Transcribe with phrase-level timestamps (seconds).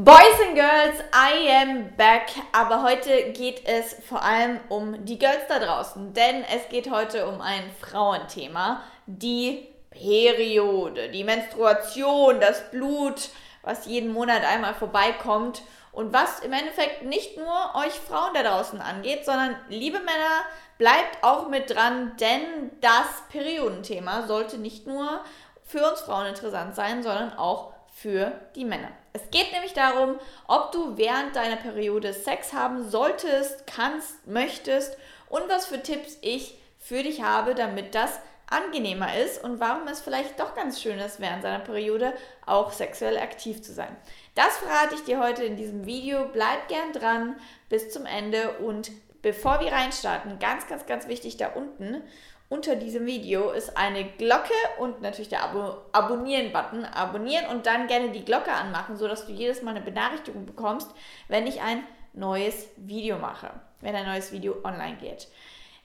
[0.00, 2.30] Boys and Girls, I am back.
[2.52, 7.26] Aber heute geht es vor allem um die Girls da draußen, denn es geht heute
[7.26, 13.30] um ein Frauenthema, die Periode, die Menstruation, das Blut,
[13.64, 15.62] was jeden Monat einmal vorbeikommt.
[15.90, 20.44] Und was im Endeffekt nicht nur euch Frauen da draußen angeht, sondern liebe Männer,
[20.78, 25.24] bleibt auch mit dran, denn das Periodenthema sollte nicht nur
[25.64, 28.90] für uns Frauen interessant sein, sondern auch für die Männer.
[29.12, 34.96] Es geht nämlich darum, ob du während deiner Periode Sex haben solltest, kannst, möchtest
[35.28, 40.00] und was für Tipps ich für dich habe, damit das angenehmer ist und warum es
[40.00, 42.14] vielleicht doch ganz schön ist, während seiner Periode
[42.46, 43.94] auch sexuell aktiv zu sein.
[44.34, 46.26] Das verrate ich dir heute in diesem Video.
[46.32, 47.36] Bleib gern dran
[47.68, 48.90] bis zum Ende und
[49.22, 52.02] bevor wir reinstarten, ganz, ganz, ganz wichtig da unten
[52.48, 56.84] unter diesem Video ist eine Glocke und natürlich der Abo Abonnieren-Button.
[56.84, 60.90] Abonnieren und dann gerne die Glocke anmachen, sodass du jedes Mal eine Benachrichtigung bekommst,
[61.28, 61.82] wenn ich ein
[62.14, 65.28] neues Video mache, wenn ein neues Video online geht.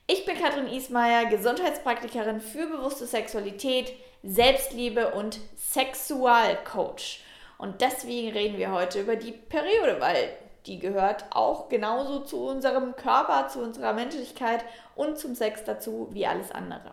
[0.08, 7.22] Ich bin Katrin Ismaier, Gesundheitspraktikerin für bewusste Sexualität, Selbstliebe und Sexualcoach.
[7.58, 10.30] Und deswegen reden wir heute über die Periode, weil
[10.66, 14.64] die gehört auch genauso zu unserem Körper, zu unserer Menschlichkeit
[14.96, 16.92] und zum Sex dazu wie alles andere.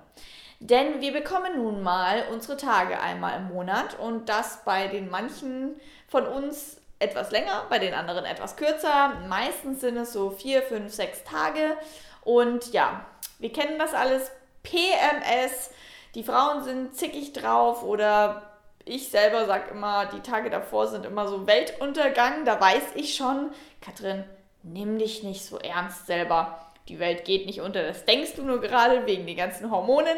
[0.58, 5.80] Denn wir bekommen nun mal unsere Tage einmal im Monat und das bei den manchen
[6.06, 9.14] von uns etwas länger, bei den anderen etwas kürzer.
[9.28, 11.76] Meistens sind es so vier, fünf, sechs Tage.
[12.22, 13.06] Und ja,
[13.38, 14.30] wir kennen das alles.
[14.62, 15.70] PMS,
[16.14, 18.49] die Frauen sind zickig drauf oder
[18.84, 22.44] ich selber sage immer, die Tage davor sind immer so Weltuntergang.
[22.44, 23.50] Da weiß ich schon,
[23.80, 24.24] Katrin,
[24.62, 26.58] nimm dich nicht so ernst selber.
[26.88, 30.16] Die Welt geht nicht unter, das denkst du nur gerade wegen den ganzen Hormonen.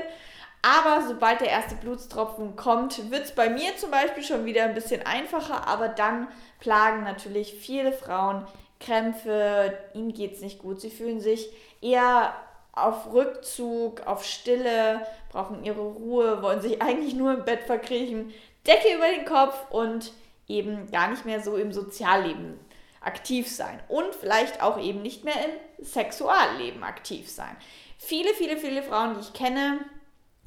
[0.62, 4.74] Aber sobald der erste Blutstropfen kommt, wird es bei mir zum Beispiel schon wieder ein
[4.74, 5.66] bisschen einfacher.
[5.66, 6.28] Aber dann
[6.60, 8.47] plagen natürlich viele Frauen
[8.78, 10.80] Krämpfe, ihnen geht es nicht gut.
[10.80, 11.48] Sie fühlen sich
[11.80, 12.34] eher
[12.72, 18.32] auf Rückzug, auf Stille, brauchen ihre Ruhe, wollen sich eigentlich nur im Bett verkriechen.
[18.67, 20.12] Decke über den Kopf und
[20.49, 22.59] eben gar nicht mehr so im Sozialleben
[23.00, 27.56] aktiv sein und vielleicht auch eben nicht mehr im Sexualleben aktiv sein.
[27.99, 29.81] Viele, viele, viele Frauen, die ich kenne,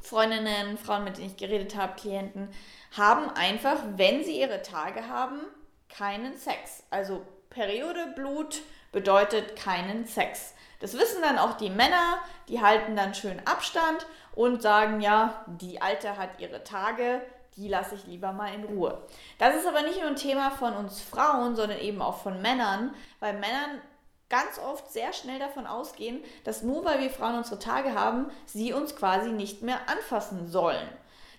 [0.02, 2.50] Freundinnen, Frauen, mit denen ich geredet habe, Klienten,
[2.96, 5.42] haben einfach, wenn sie ihre Tage haben,
[5.90, 6.84] keinen Sex.
[6.90, 8.62] Also Periode, Blut
[8.92, 10.53] bedeutet keinen Sex.
[10.80, 14.06] Das wissen dann auch die Männer, die halten dann schön Abstand
[14.36, 17.22] und sagen, ja, die Alte hat ihre Tage,
[17.57, 19.01] die lasse ich lieber mal in Ruhe.
[19.38, 22.93] Das ist aber nicht nur ein Thema von uns Frauen, sondern eben auch von Männern,
[23.19, 23.81] weil Männern
[24.29, 28.73] ganz oft sehr schnell davon ausgehen, dass nur weil wir Frauen unsere Tage haben, sie
[28.73, 30.89] uns quasi nicht mehr anfassen sollen.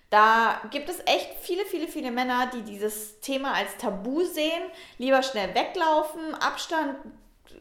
[0.08, 4.62] Da gibt es echt viele, viele, viele Männer, die dieses Thema als Tabu sehen,
[4.98, 6.96] lieber schnell weglaufen, Abstand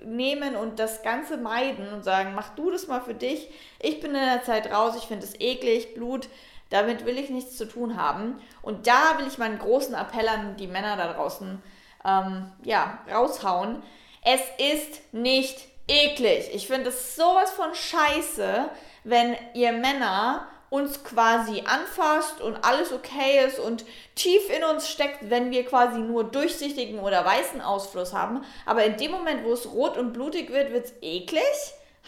[0.04, 3.50] nehmen und das Ganze meiden und sagen, mach du das mal für dich.
[3.80, 6.30] Ich bin in der Zeit raus, ich finde es eklig, Blut
[6.70, 8.40] damit will ich nichts zu tun haben.
[8.62, 11.62] Und da will ich meinen großen Appell an die Männer da draußen
[12.06, 13.82] ähm, ja, raushauen.
[14.24, 16.50] Es ist nicht eklig.
[16.54, 18.70] Ich finde es sowas von scheiße,
[19.04, 25.30] wenn ihr Männer uns quasi anfasst und alles okay ist und tief in uns steckt,
[25.30, 28.44] wenn wir quasi nur durchsichtigen oder weißen Ausfluss haben.
[28.66, 31.44] Aber in dem Moment, wo es rot und blutig wird, wird es eklig.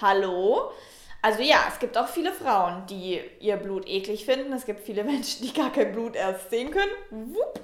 [0.01, 0.71] Hallo?
[1.21, 4.53] Also ja, es gibt auch viele Frauen, die ihr Blut eklig finden.
[4.53, 6.91] Es gibt viele Menschen, die gar kein Blut erst sehen können.
[7.09, 7.59] Wupp.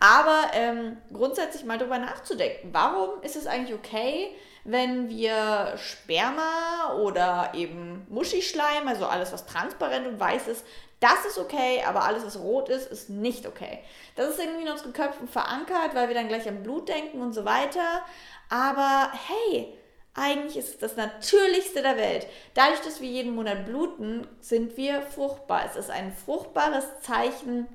[0.00, 4.30] Aber ähm, grundsätzlich mal darüber nachzudenken, warum ist es eigentlich okay,
[4.64, 10.64] wenn wir Sperma oder eben Muschischleim, also alles, was transparent und weiß ist,
[11.00, 13.80] das ist okay, aber alles, was rot ist, ist nicht okay.
[14.14, 17.32] Das ist irgendwie in unseren Köpfen verankert, weil wir dann gleich an Blut denken und
[17.32, 18.04] so weiter.
[18.48, 19.76] Aber hey,
[20.14, 22.26] eigentlich ist es das Natürlichste der Welt.
[22.54, 25.64] Dadurch, dass wir jeden Monat bluten, sind wir fruchtbar.
[25.64, 27.66] Es ist ein fruchtbares Zeichen.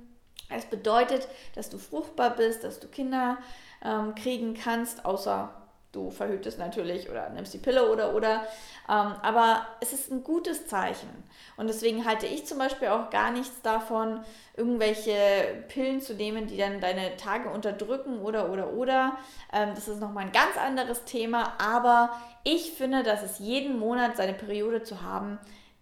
[0.49, 3.39] Es bedeutet, dass du fruchtbar bist, dass du Kinder
[3.83, 5.66] ähm, kriegen kannst, außer
[5.97, 8.45] du verhütest natürlich oder nimmst die Pille oder oder.
[8.87, 11.09] Ähm, aber es ist ein gutes Zeichen.
[11.57, 14.23] Und deswegen halte ich zum Beispiel auch gar nichts davon,
[14.55, 15.13] irgendwelche
[15.67, 19.17] Pillen zu nehmen, die dann deine Tage unterdrücken oder oder oder.
[19.51, 21.53] Ähm, das ist nochmal ein ganz anderes Thema.
[21.59, 22.11] Aber
[22.43, 25.39] ich finde, dass es jeden Monat seine Periode zu haben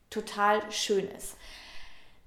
[0.10, 1.36] total schön ist.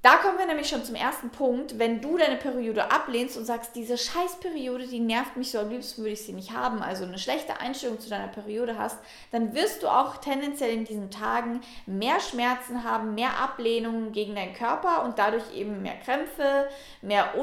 [0.00, 1.80] Da kommen wir nämlich schon zum ersten Punkt.
[1.80, 6.02] Wenn du deine Periode ablehnst und sagst, diese Scheißperiode, die nervt mich so, am liebsten
[6.02, 8.96] würde ich sie nicht haben, also eine schlechte Einstellung zu deiner Periode hast,
[9.32, 14.54] dann wirst du auch tendenziell in diesen Tagen mehr Schmerzen haben, mehr Ablehnungen gegen deinen
[14.54, 16.68] Körper und dadurch eben mehr Krämpfe,
[17.02, 17.34] mehr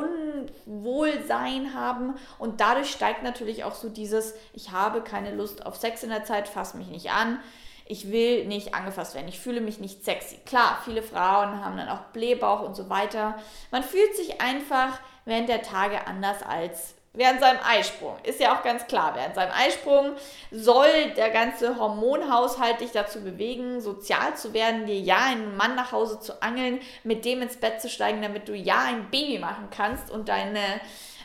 [0.66, 6.04] Unwohlsein haben und dadurch steigt natürlich auch so dieses, ich habe keine Lust auf Sex
[6.04, 7.40] in der Zeit, fass mich nicht an
[7.86, 10.38] ich will nicht angefasst werden, ich fühle mich nicht sexy.
[10.46, 13.38] Klar, viele Frauen haben dann auch Blähbauch und so weiter.
[13.72, 18.18] Man fühlt sich einfach während der Tage anders als während seinem Eisprung.
[18.24, 20.16] Ist ja auch ganz klar, während seinem Eisprung
[20.52, 25.92] soll der ganze Hormonhaushalt dich dazu bewegen, sozial zu werden, dir ja einen Mann nach
[25.92, 29.70] Hause zu angeln, mit dem ins Bett zu steigen, damit du ja ein Baby machen
[29.72, 30.60] kannst und deine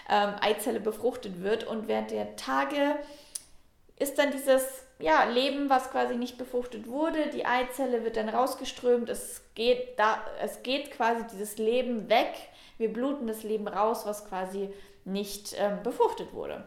[0.09, 1.65] ähm, Eizelle befruchtet wird.
[1.65, 2.97] Und während der Tage
[3.97, 7.31] ist dann dieses ja, Leben, was quasi nicht befruchtet wurde.
[7.31, 9.09] Die Eizelle wird dann rausgeströmt.
[9.09, 12.33] Es geht, da, es geht quasi dieses Leben weg.
[12.79, 14.71] Wir bluten das Leben raus, was quasi
[15.05, 16.65] nicht ähm, befruchtet wurde.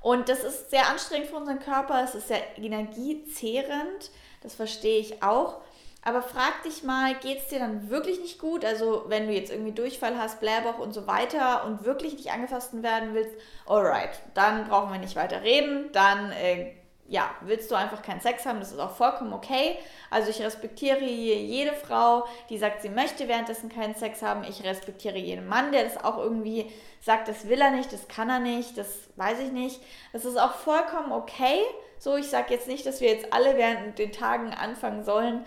[0.00, 2.02] Und das ist sehr anstrengend für unseren Körper.
[2.04, 4.10] Es ist sehr energiezehrend.
[4.42, 5.60] Das verstehe ich auch.
[6.02, 8.64] Aber frag dich mal, geht es dir dann wirklich nicht gut?
[8.64, 12.80] Also wenn du jetzt irgendwie Durchfall hast, Blähbauch und so weiter und wirklich nicht angefasst
[12.80, 13.34] werden willst,
[13.66, 15.90] alright, dann brauchen wir nicht weiter reden.
[15.90, 16.74] Dann äh,
[17.08, 19.76] ja, willst du einfach keinen Sex haben, das ist auch vollkommen okay.
[20.10, 24.44] Also ich respektiere jede Frau, die sagt, sie möchte währenddessen keinen Sex haben.
[24.44, 26.70] Ich respektiere jeden Mann, der das auch irgendwie
[27.00, 29.80] sagt, das will er nicht, das kann er nicht, das weiß ich nicht.
[30.12, 31.60] Das ist auch vollkommen okay.
[31.98, 35.44] So, ich sage jetzt nicht, dass wir jetzt alle während den Tagen anfangen sollen,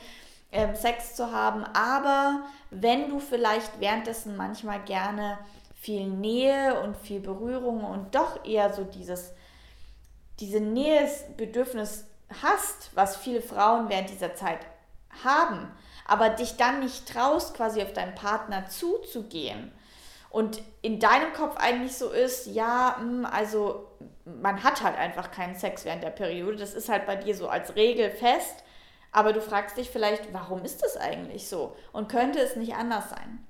[0.51, 5.37] ähm, Sex zu haben, aber wenn du vielleicht währenddessen manchmal gerne
[5.75, 9.31] viel Nähe und viel Berührung und doch eher so dieses
[10.39, 12.05] diese Nähebedürfnis
[12.41, 14.59] hast, was viele Frauen während dieser Zeit
[15.23, 15.71] haben,
[16.05, 19.71] aber dich dann nicht traust, quasi auf deinen Partner zuzugehen
[20.29, 23.87] und in deinem Kopf eigentlich so ist, ja, hm, also
[24.25, 27.49] man hat halt einfach keinen Sex während der Periode, das ist halt bei dir so
[27.49, 28.63] als Regel fest,
[29.11, 31.75] aber du fragst dich vielleicht, warum ist das eigentlich so?
[31.91, 33.43] Und könnte es nicht anders sein?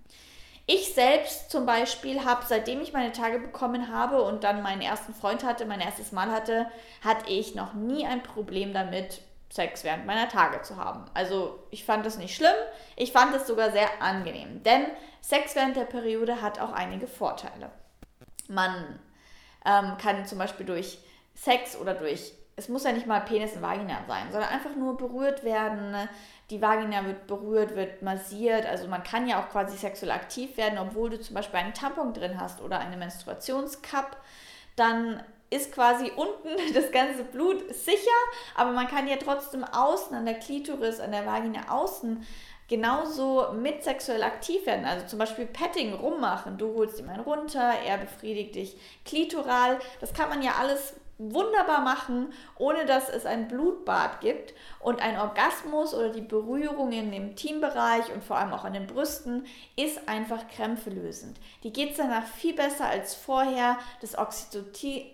[0.72, 5.16] Ich selbst zum Beispiel habe, seitdem ich meine Tage bekommen habe und dann meinen ersten
[5.16, 6.70] Freund hatte, mein erstes Mal hatte,
[7.04, 11.06] hatte ich noch nie ein Problem damit, Sex während meiner Tage zu haben.
[11.16, 12.54] Also ich fand das nicht schlimm,
[12.96, 14.86] ich fand es sogar sehr angenehm, denn
[15.22, 17.72] Sex während der Periode hat auch einige Vorteile.
[18.48, 19.00] Man
[19.66, 21.00] ähm, kann zum Beispiel durch
[21.34, 24.98] Sex oder durch, es muss ja nicht mal Penis und Vagina sein, sondern einfach nur
[24.98, 25.96] berührt werden,
[26.50, 28.66] die Vagina wird berührt, wird massiert.
[28.66, 32.14] Also man kann ja auch quasi sexuell aktiv werden, obwohl du zum Beispiel einen Tampon
[32.14, 34.18] drin hast oder eine Menstruationscup.
[34.76, 38.20] Dann ist quasi unten das ganze Blut sicher,
[38.56, 42.26] aber man kann ja trotzdem außen an der Klitoris, an der Vagina außen
[42.68, 44.86] genauso mit sexuell aktiv werden.
[44.86, 46.58] Also zum Beispiel Petting rummachen.
[46.58, 49.80] Du holst ihm einen runter, er befriedigt dich klitoral.
[50.02, 54.56] Das kann man ja alles wunderbar machen, ohne dass es ein Blutbad gibt.
[54.80, 58.88] Und ein Orgasmus oder die Berührung in dem Teambereich und vor allem auch an den
[58.88, 59.46] Brüsten
[59.76, 61.38] ist einfach krämpfelösend.
[61.64, 63.78] Die geht danach viel besser als vorher.
[64.02, 65.12] Das Oxytocin,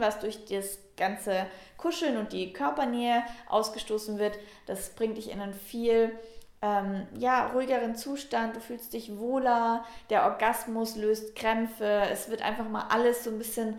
[0.00, 1.46] was durch das ganze
[1.76, 4.36] Kuscheln und die Körpernähe ausgestoßen wird,
[4.66, 6.12] das bringt dich in einen viel
[6.60, 12.68] ähm, ja, ruhigeren Zustand, du fühlst dich wohler, der Orgasmus löst Krämpfe, es wird einfach
[12.68, 13.78] mal alles so ein bisschen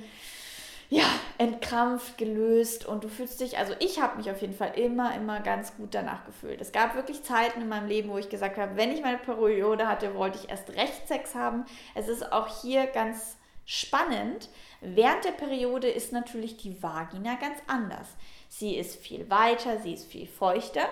[0.89, 1.05] ja,
[1.37, 5.39] entkrampft, gelöst und du fühlst dich, also ich habe mich auf jeden Fall immer, immer
[5.39, 6.59] ganz gut danach gefühlt.
[6.59, 9.87] Es gab wirklich Zeiten in meinem Leben, wo ich gesagt habe, wenn ich meine Periode
[9.87, 11.65] hatte, wollte ich erst recht Sex haben.
[11.93, 14.49] Es ist auch hier ganz spannend.
[14.81, 18.07] Während der Periode ist natürlich die Vagina ganz anders.
[18.47, 20.89] Sie ist viel weiter, sie ist viel feuchter.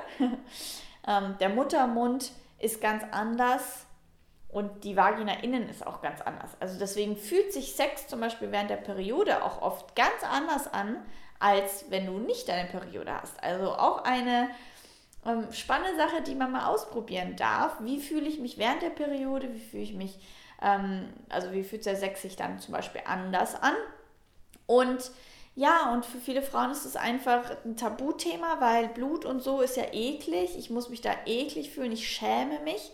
[1.08, 3.87] ähm, der Muttermund ist ganz anders
[4.50, 6.52] und die Vagina innen ist auch ganz anders.
[6.60, 10.98] Also deswegen fühlt sich Sex zum Beispiel während der Periode auch oft ganz anders an,
[11.40, 13.44] als wenn du nicht deine Periode hast.
[13.44, 14.50] Also auch eine
[15.26, 17.78] ähm, spannende Sache, die man mal ausprobieren darf.
[17.82, 19.54] Wie fühle ich mich während der Periode?
[19.54, 20.18] Wie fühle ich mich,
[20.62, 23.76] ähm, also wie fühlt der Sex sich dann zum Beispiel anders an?
[24.66, 25.12] Und
[25.56, 29.76] ja, und für viele Frauen ist es einfach ein Tabuthema, weil Blut und so ist
[29.76, 30.58] ja eklig.
[30.58, 32.92] Ich muss mich da eklig fühlen, ich schäme mich.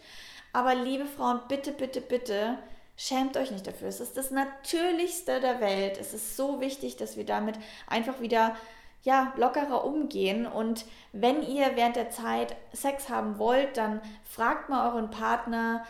[0.53, 2.57] Aber liebe Frauen, bitte, bitte, bitte,
[2.95, 3.87] schämt euch nicht dafür.
[3.87, 5.97] Es ist das Natürlichste der Welt.
[5.99, 7.55] Es ist so wichtig, dass wir damit
[7.87, 8.55] einfach wieder
[9.01, 10.45] ja, lockerer umgehen.
[10.45, 15.85] Und wenn ihr während der Zeit Sex haben wollt, dann fragt mal euren Partner,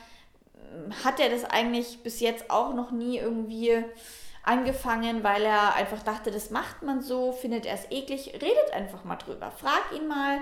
[1.04, 3.84] hat er das eigentlich bis jetzt auch noch nie irgendwie
[4.44, 9.04] angefangen, weil er einfach dachte, das macht man so, findet er es eklig, redet einfach
[9.04, 9.52] mal drüber.
[9.52, 10.42] Frag ihn mal,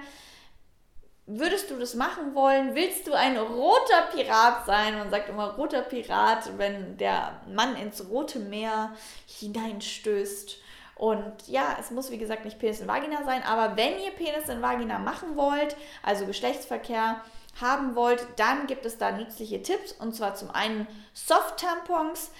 [1.33, 2.75] Würdest du das machen wollen?
[2.75, 4.97] Willst du ein roter Pirat sein?
[4.97, 8.91] Man sagt immer roter Pirat, wenn der Mann ins rote Meer
[9.27, 10.57] hineinstößt.
[10.95, 14.49] Und ja, es muss wie gesagt nicht Penis in Vagina sein, aber wenn ihr Penis
[14.49, 17.21] in Vagina machen wollt, also Geschlechtsverkehr
[17.59, 19.93] haben wollt, dann gibt es da nützliche Tipps.
[19.93, 22.31] Und zwar zum einen Soft-Tampons.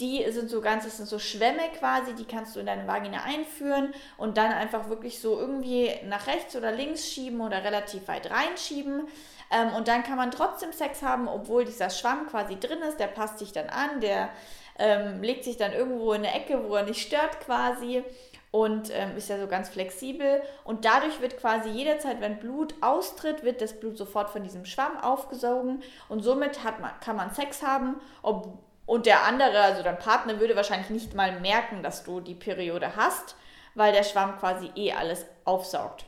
[0.00, 3.22] Die sind so ganz, das sind so Schwämme quasi, die kannst du in deine Vagina
[3.24, 8.30] einführen und dann einfach wirklich so irgendwie nach rechts oder links schieben oder relativ weit
[8.30, 9.08] reinschieben.
[9.50, 12.98] Ähm, und dann kann man trotzdem Sex haben, obwohl dieser Schwamm quasi drin ist.
[12.98, 14.30] Der passt sich dann an, der
[14.78, 18.02] ähm, legt sich dann irgendwo in eine Ecke, wo er nicht stört quasi
[18.50, 20.42] und ähm, ist ja so ganz flexibel.
[20.64, 24.98] Und dadurch wird quasi jederzeit, wenn Blut austritt, wird das Blut sofort von diesem Schwamm
[24.98, 28.58] aufgesogen und somit hat man, kann man Sex haben, ob,
[28.90, 32.96] und der andere, also dein Partner, würde wahrscheinlich nicht mal merken, dass du die Periode
[32.96, 33.36] hast,
[33.76, 36.06] weil der Schwamm quasi eh alles aufsaugt.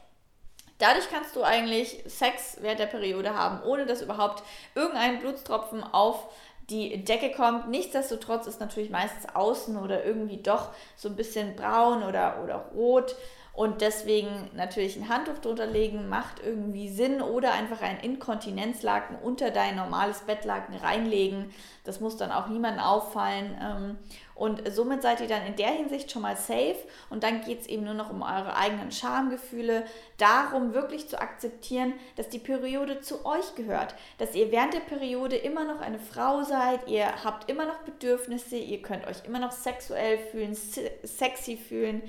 [0.79, 4.43] Dadurch kannst du eigentlich Sex während der Periode haben, ohne dass überhaupt
[4.75, 6.27] irgendein Blutstropfen auf
[6.71, 7.69] die Decke kommt.
[7.69, 13.15] Nichtsdestotrotz ist natürlich meistens außen oder irgendwie doch so ein bisschen braun oder, oder rot.
[13.55, 19.51] Und deswegen natürlich ein Handtuch drunter legen macht irgendwie Sinn oder einfach ein Inkontinenzlaken unter
[19.51, 21.53] dein normales Bettlaken reinlegen.
[21.85, 23.59] Das muss dann auch niemandem auffallen.
[23.61, 23.99] Ähm,
[24.35, 26.79] und somit seid ihr dann in der Hinsicht schon mal safe.
[27.11, 29.85] Und dann geht es eben nur noch um eure eigenen Schamgefühle.
[30.17, 33.95] Darum wirklich zu akzeptieren, dass die Periode zu euch gehört.
[34.17, 36.89] Dass ihr während der Periode immer noch eine Frau seid.
[36.89, 38.57] Ihr habt immer noch Bedürfnisse.
[38.57, 42.03] Ihr könnt euch immer noch sexuell fühlen, sexy fühlen.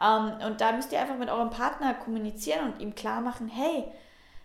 [0.00, 3.84] Ähm, und da müsst ihr einfach mit eurem Partner kommunizieren und ihm klar machen, hey,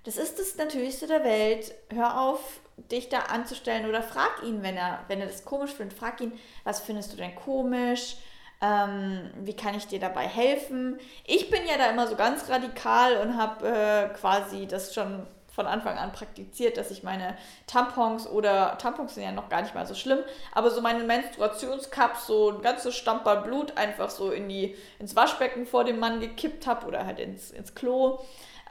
[0.03, 1.73] das ist das Natürlichste der Welt.
[1.89, 5.97] Hör auf, dich da anzustellen oder frag ihn, wenn er, wenn er das komisch findet,
[5.97, 8.17] frag ihn, was findest du denn komisch?
[8.61, 10.99] Ähm, wie kann ich dir dabei helfen?
[11.25, 15.25] Ich bin ja da immer so ganz radikal und habe äh, quasi das schon
[15.59, 17.35] von Anfang an praktiziert, dass ich meine
[17.67, 20.19] Tampons oder Tampons sind ja noch gar nicht mal so schlimm,
[20.53, 25.65] aber so meine Menstruationscups, so ein ganzes Stamperl Blut einfach so in die, ins Waschbecken
[25.65, 28.19] vor dem Mann gekippt habe oder halt ins, ins Klo.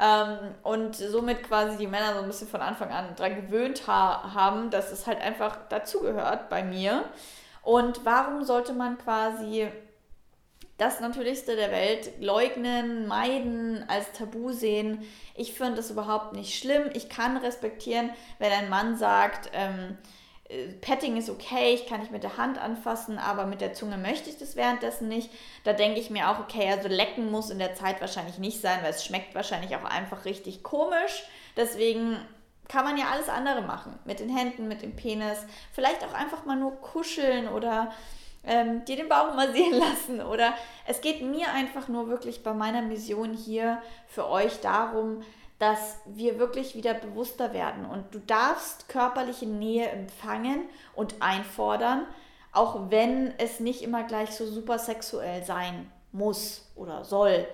[0.00, 4.32] Ähm, und somit quasi die Männer so ein bisschen von Anfang an dran gewöhnt ha
[4.32, 7.04] haben, dass es halt einfach dazugehört bei mir.
[7.62, 9.68] Und warum sollte man quasi
[10.78, 15.04] das Natürlichste der Welt leugnen, meiden, als Tabu sehen.
[15.34, 16.84] Ich finde das überhaupt nicht schlimm.
[16.94, 19.98] Ich kann respektieren, wenn ein Mann sagt, ähm,
[20.48, 23.98] äh, Petting ist okay, ich kann nicht mit der Hand anfassen, aber mit der Zunge
[23.98, 25.30] möchte ich das währenddessen nicht.
[25.64, 28.78] Da denke ich mir auch, okay, also lecken muss in der Zeit wahrscheinlich nicht sein,
[28.82, 31.24] weil es schmeckt wahrscheinlich auch einfach richtig komisch.
[31.56, 32.16] Deswegen
[32.68, 33.98] kann man ja alles andere machen.
[34.04, 35.38] Mit den Händen, mit dem Penis.
[35.72, 37.92] Vielleicht auch einfach mal nur kuscheln oder
[38.44, 40.20] ähm, dir den Bauch massieren lassen.
[40.20, 40.54] Oder
[40.86, 45.22] es geht mir einfach nur wirklich bei meiner Mission hier für euch darum,
[45.58, 47.84] dass wir wirklich wieder bewusster werden.
[47.84, 52.06] Und du darfst körperliche Nähe empfangen und einfordern,
[52.52, 57.46] auch wenn es nicht immer gleich so super sexuell sein muss oder soll.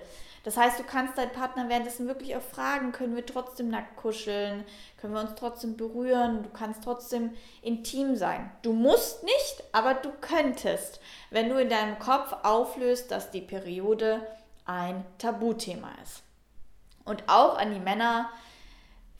[0.45, 4.63] Das heißt, du kannst deinen Partner währenddessen wirklich auch fragen, können wir trotzdem nackt kuscheln,
[5.01, 7.31] können wir uns trotzdem berühren, du kannst trotzdem
[7.63, 8.51] intim sein.
[8.61, 14.21] Du musst nicht, aber du könntest, wenn du in deinem Kopf auflöst, dass die Periode
[14.65, 16.21] ein Tabuthema ist.
[17.05, 18.29] Und auch an die Männer,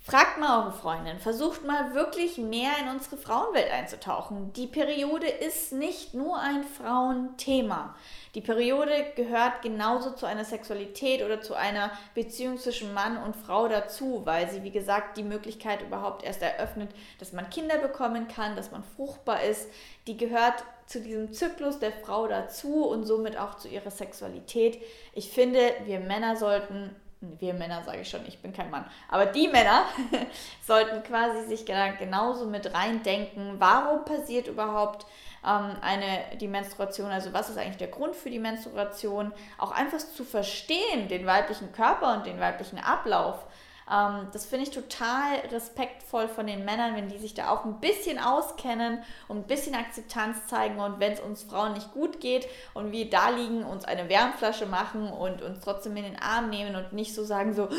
[0.08, 4.54] Fragt mal eure Freundin, versucht mal wirklich mehr in unsere Frauenwelt einzutauchen.
[4.54, 7.96] Die Periode ist nicht nur ein Frauenthema.
[8.36, 13.68] Die Periode gehört genauso zu einer Sexualität oder zu einer Beziehung zwischen Mann und Frau
[13.68, 18.56] dazu, weil sie, wie gesagt, die Möglichkeit überhaupt erst eröffnet, dass man Kinder bekommen kann,
[18.56, 19.68] dass man fruchtbar ist.
[20.06, 24.80] Die gehört zu diesem Zyklus der Frau dazu und somit auch zu ihrer Sexualität.
[25.14, 29.26] Ich finde, wir Männer sollten wir Männer sage ich schon, ich bin kein Mann, aber
[29.26, 29.86] die Männer
[30.66, 35.06] sollten quasi sich genauso mit reindenken, warum passiert überhaupt
[35.46, 40.00] ähm, eine, die Menstruation, also was ist eigentlich der Grund für die Menstruation, auch einfach
[40.00, 43.46] zu verstehen, den weiblichen Körper und den weiblichen Ablauf
[43.92, 47.80] ähm, das finde ich total respektvoll von den Männern, wenn die sich da auch ein
[47.80, 52.48] bisschen auskennen und ein bisschen Akzeptanz zeigen und wenn es uns Frauen nicht gut geht
[52.74, 56.76] und wir da liegen, uns eine Wärmflasche machen und uns trotzdem in den Arm nehmen
[56.76, 57.70] und nicht so sagen so,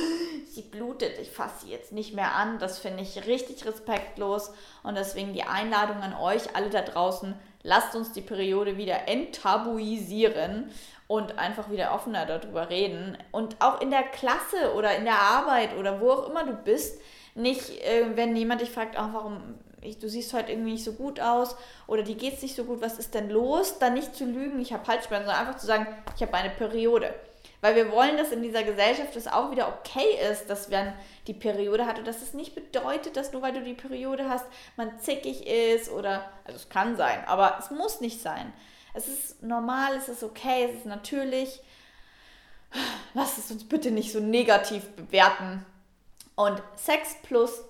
[0.49, 2.59] sie blutet, ich fasse sie jetzt nicht mehr an.
[2.59, 7.97] Das finde ich richtig respektlos und deswegen die Einladung an euch alle da draußen, lasst
[7.97, 10.71] uns die Periode wieder enttabuisieren
[11.09, 13.17] und einfach wieder offener darüber reden.
[13.31, 17.01] Und auch in der Klasse oder in der Arbeit oder wo auch immer du bist,
[17.35, 20.93] nicht, äh, wenn jemand dich fragt, oh, warum, ich, du siehst heute irgendwie nicht so
[20.93, 23.79] gut aus oder die geht es nicht so gut, was ist denn los?
[23.79, 25.87] Dann nicht zu lügen, ich habe Halsschmerzen, sondern einfach zu sagen,
[26.17, 27.15] ich habe eine Periode.
[27.61, 30.93] Weil wir wollen, dass in dieser Gesellschaft es auch wieder okay ist, dass man
[31.27, 34.45] die Periode hat und dass es nicht bedeutet, dass nur weil du die Periode hast,
[34.77, 38.53] man zickig ist oder, also es kann sein, aber es muss nicht sein.
[38.97, 41.61] Es ist normal, es ist okay, es ist natürlich.
[43.15, 45.65] Lass es uns bitte nicht so negativ bewerten.
[46.35, 47.63] Und Sex plus,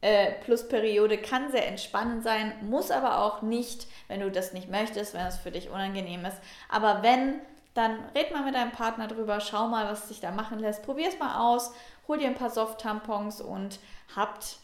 [0.00, 4.68] äh, plus Periode kann sehr entspannend sein, muss aber auch nicht, wenn du das nicht
[4.68, 6.38] möchtest, wenn es für dich unangenehm ist.
[6.68, 7.40] Aber wenn,
[7.74, 10.82] dann red mal mit deinem Partner drüber, schau mal, was sich da machen lässt.
[10.82, 11.72] Probier es mal aus,
[12.08, 13.78] hol dir ein paar Soft-Tampons und
[14.14, 14.58] habt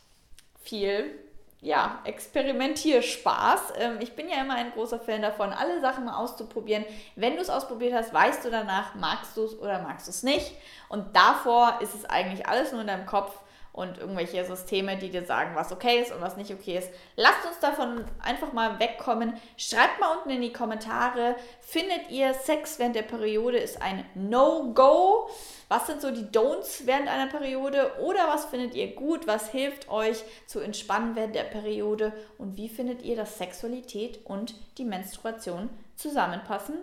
[0.61, 1.19] viel
[1.61, 3.73] ja, Experimentierspaß.
[3.79, 6.85] Ähm, ich bin ja immer ein großer Fan davon, alle Sachen mal auszuprobieren.
[7.17, 10.23] Wenn du es ausprobiert hast, weißt du danach, magst du es oder magst du es
[10.23, 10.53] nicht.
[10.89, 13.41] Und davor ist es eigentlich alles nur in deinem Kopf
[13.79, 16.91] und irgendwelche Systeme, die dir sagen, was okay ist und was nicht okay ist.
[17.15, 19.35] Lasst uns davon einfach mal wegkommen.
[19.57, 25.31] Schreibt mal unten in die Kommentare, findet ihr Sex während der Periode ist ein No-Go?
[25.69, 27.93] Was sind so die Don'ts während einer Periode?
[28.01, 29.29] Oder was findet ihr gut?
[29.29, 32.13] Was hilft euch zu entspannen während der Periode?
[32.37, 36.79] Und wie findet ihr, dass Sexualität und die Menstruation zusammenpassen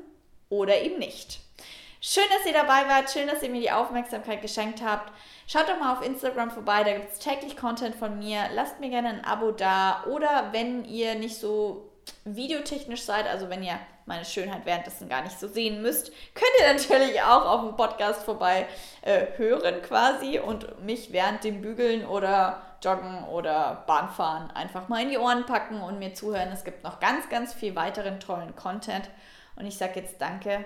[0.49, 1.41] oder eben nicht?
[2.01, 3.09] Schön, dass ihr dabei wart.
[3.09, 5.11] Schön, dass ihr mir die Aufmerksamkeit geschenkt habt.
[5.47, 8.45] Schaut doch mal auf Instagram vorbei, da gibt es täglich Content von mir.
[8.53, 10.03] Lasst mir gerne ein Abo da.
[10.05, 11.89] Oder wenn ihr nicht so
[12.23, 16.73] videotechnisch seid, also wenn ihr meine Schönheit währenddessen gar nicht so sehen müsst, könnt ihr
[16.73, 18.67] natürlich auch auf dem Podcast vorbei
[19.01, 25.09] äh, hören quasi und mich während dem Bügeln oder Joggen oder Bahnfahren einfach mal in
[25.09, 26.49] die Ohren packen und mir zuhören.
[26.51, 29.09] Es gibt noch ganz, ganz viel weiteren tollen Content.
[29.55, 30.65] Und ich sage jetzt danke